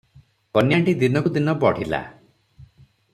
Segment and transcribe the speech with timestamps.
[0.57, 2.03] କନ୍ୟାଟି ଦିନକୁ ଦିନ ବଢ଼ିଲା।